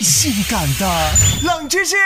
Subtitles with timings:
[0.00, 1.10] 性感的
[1.44, 1.96] 冷知识。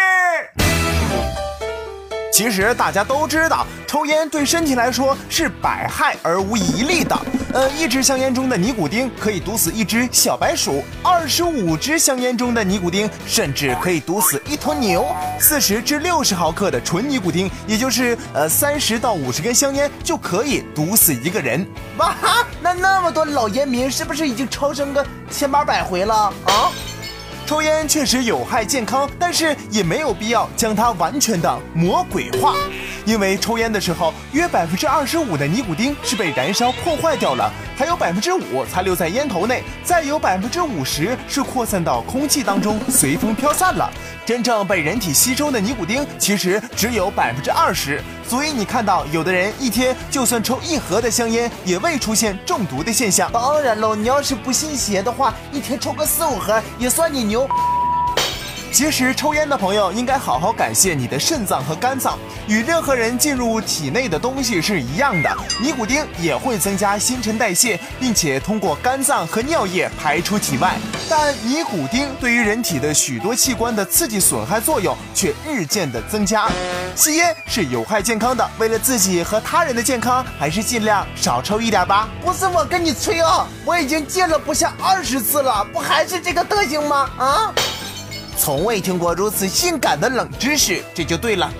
[2.30, 7.18] 其实大家都知道，抽烟对身体来说是百害而无一利的。
[7.52, 15.04] 呃，一支香烟中的尼古丁可以毒死一只小白鼠，二十五支香烟中的尼古丁甚至可以毒死一头牛。
[15.40, 21.66] 四十至六十毫克的纯尼古丁，也就是呃三十到五十根香烟就可以毒死一个人。
[21.96, 26.14] 哇哈，那那么多老烟民是不是已经超生个千八百回了
[26.44, 26.70] 啊？
[27.48, 32.54] 抽烟确实有害健康，但是也没有必要将它完全的魔鬼化，
[33.08, 43.90] 因为抽烟的时候，约百分之二十五的尼古丁是被燃烧破坏掉了，还有百分之五残留在烟头内，再有百分之五十是扩散到空气当中，随风飘散了。
[44.26, 47.98] 真正被人体吸收的尼古丁其实只有百分之二十，
[48.28, 53.32] 所以你看到有的人一天就算抽一盒的香烟，也未出现中毒的现象。
[53.32, 57.48] 当然喽，你要是不信邪的话，一天抽个四五盒也算你牛。
[58.70, 65.36] 其实抽烟的朋友应该好好感谢你的肾脏和肝脏，与任何人进入体内的东西是一样的。
[65.60, 70.76] 尼古丁也会增加新陈代谢，并且通过肝脏和尿液排出体外。
[71.08, 76.46] 但尼古丁对于人体的许多器官的刺激损害作用却日渐的增加。
[76.94, 82.08] 吸烟是有害健康的，为了自己和他人的健康，还是尽量少抽一点吧。
[82.24, 87.10] 不是我跟你吹啊，我已经戒了不下二十次了，不还是这个德行吗？
[87.18, 87.54] 啊！
[88.38, 91.52] 从未听过如此性感的冷知识，这就对了。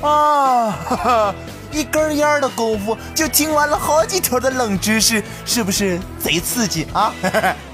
[0.00, 1.34] 啊，哈哈，
[1.70, 7.12] 一根烟的功夫就听完了好几条的冷知识，是不是贼刺激啊？